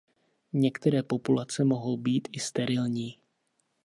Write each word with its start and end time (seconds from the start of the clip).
Některé 0.53 1.03
populace 1.03 1.63
mohou 1.63 1.97
být 1.97 2.27
i 2.31 2.39
sterilní. 2.39 3.17